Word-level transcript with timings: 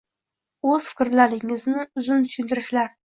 O‘z 0.69 0.87
fikrlaringizni 0.93 1.83
uzun 2.03 2.25
tushuntirishlar 2.31 2.91